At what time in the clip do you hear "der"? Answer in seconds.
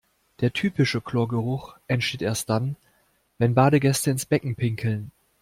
0.39-0.51